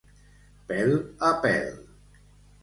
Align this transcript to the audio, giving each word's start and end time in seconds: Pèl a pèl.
Pèl 0.71 0.95
a 1.29 1.31
pèl. 1.45 1.77